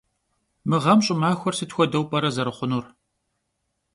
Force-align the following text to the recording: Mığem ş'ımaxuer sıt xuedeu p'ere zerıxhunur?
Mığem 0.69 0.99
ş'ımaxuer 1.05 1.53
sıt 1.57 1.71
xuedeu 1.75 2.03
p'ere 2.09 2.29
zerıxhunur? 2.35 2.85